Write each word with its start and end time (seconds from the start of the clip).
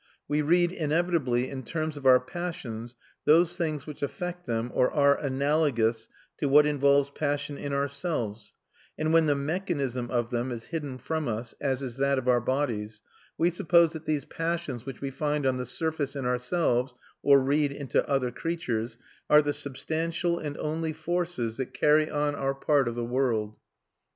We 0.27 0.41
read 0.41 0.71
inevitably 0.71 1.47
in 1.47 1.61
terms 1.61 1.95
of 1.95 2.07
our 2.07 2.19
passions 2.19 2.95
those 3.25 3.55
things 3.55 3.85
which 3.85 4.01
affect 4.01 4.47
them 4.47 4.71
or 4.73 4.89
are 4.89 5.15
analogous 5.19 6.09
to 6.37 6.49
what 6.49 6.65
involves 6.65 7.11
passion 7.11 7.55
in 7.55 7.71
ourselves; 7.71 8.55
and 8.97 9.13
when 9.13 9.27
the 9.27 9.35
mechanism 9.35 10.09
of 10.09 10.31
them 10.31 10.51
is 10.51 10.65
hidden 10.73 10.97
from 10.97 11.27
us, 11.27 11.53
as 11.61 11.83
is 11.83 11.97
that 11.97 12.17
of 12.17 12.27
our 12.27 12.41
bodies, 12.41 13.03
we 13.37 13.51
suppose 13.51 13.93
that 13.93 14.05
these 14.05 14.25
passions 14.25 14.87
which 14.87 15.01
we 15.01 15.11
find 15.11 15.45
on 15.45 15.57
the 15.57 15.67
surface 15.67 16.15
in 16.15 16.25
ourselves, 16.25 16.95
or 17.21 17.39
read 17.39 17.71
into 17.71 18.03
other 18.09 18.31
creatures, 18.31 18.97
are 19.29 19.43
the 19.43 19.53
substantial 19.53 20.39
and 20.39 20.57
only 20.57 20.93
forces 20.93 21.57
that 21.57 21.75
carry 21.75 22.09
on 22.09 22.33
our 22.33 22.55
part 22.55 22.87
of 22.87 22.95
the 22.95 23.05
world. 23.05 23.59